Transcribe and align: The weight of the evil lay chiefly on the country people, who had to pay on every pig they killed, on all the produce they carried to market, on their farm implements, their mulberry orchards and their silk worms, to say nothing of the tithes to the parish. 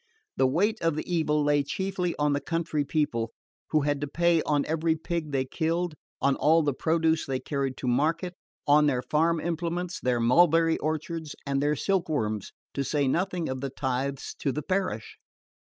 The 0.35 0.47
weight 0.47 0.81
of 0.81 0.95
the 0.95 1.05
evil 1.07 1.43
lay 1.43 1.61
chiefly 1.61 2.15
on 2.17 2.33
the 2.33 2.41
country 2.41 2.83
people, 2.83 3.33
who 3.69 3.81
had 3.81 4.01
to 4.01 4.07
pay 4.07 4.41
on 4.47 4.65
every 4.65 4.95
pig 4.95 5.31
they 5.31 5.45
killed, 5.45 5.93
on 6.19 6.35
all 6.37 6.63
the 6.63 6.73
produce 6.73 7.27
they 7.27 7.39
carried 7.39 7.77
to 7.77 7.87
market, 7.87 8.33
on 8.65 8.87
their 8.87 9.03
farm 9.03 9.39
implements, 9.39 9.99
their 9.99 10.19
mulberry 10.19 10.79
orchards 10.79 11.35
and 11.45 11.61
their 11.61 11.75
silk 11.75 12.09
worms, 12.09 12.51
to 12.73 12.83
say 12.83 13.07
nothing 13.07 13.47
of 13.47 13.61
the 13.61 13.69
tithes 13.69 14.33
to 14.39 14.51
the 14.51 14.63
parish. 14.63 15.19